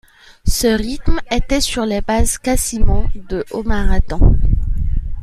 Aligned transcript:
Ce 0.47 0.65
rythme 0.65 1.19
était 1.29 1.61
sur 1.61 1.85
les 1.85 2.01
bases 2.01 2.39
quasiment 2.39 3.05
de 3.29 3.45
au 3.51 3.61
marathon. 3.61 4.35